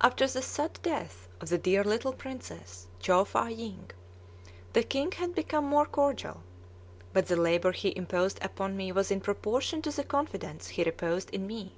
[0.00, 3.92] After the sad death of the dear little princess, Chow Fâ ying,
[4.72, 6.42] the king had become more cordial;
[7.12, 11.30] but the labor he imposed upon me was in proportion to the confidence he reposed
[11.30, 11.76] in me.